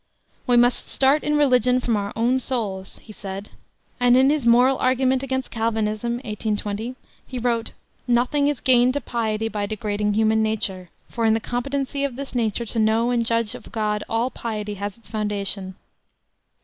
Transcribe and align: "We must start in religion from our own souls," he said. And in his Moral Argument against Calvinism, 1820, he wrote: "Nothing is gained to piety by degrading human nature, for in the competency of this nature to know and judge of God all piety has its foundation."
"We 0.47 0.57
must 0.57 0.89
start 0.89 1.23
in 1.23 1.37
religion 1.37 1.79
from 1.79 1.95
our 1.95 2.11
own 2.15 2.39
souls," 2.39 2.97
he 3.03 3.13
said. 3.13 3.51
And 3.99 4.17
in 4.17 4.31
his 4.31 4.47
Moral 4.47 4.79
Argument 4.79 5.21
against 5.21 5.51
Calvinism, 5.51 6.13
1820, 6.13 6.95
he 7.27 7.37
wrote: 7.37 7.73
"Nothing 8.07 8.47
is 8.47 8.61
gained 8.61 8.95
to 8.95 9.01
piety 9.01 9.47
by 9.47 9.67
degrading 9.67 10.15
human 10.15 10.41
nature, 10.41 10.89
for 11.07 11.23
in 11.25 11.35
the 11.35 11.39
competency 11.39 12.03
of 12.03 12.15
this 12.15 12.33
nature 12.33 12.65
to 12.65 12.79
know 12.79 13.11
and 13.11 13.23
judge 13.27 13.53
of 13.53 13.71
God 13.71 14.03
all 14.09 14.31
piety 14.31 14.73
has 14.73 14.97
its 14.97 15.07
foundation." 15.07 15.75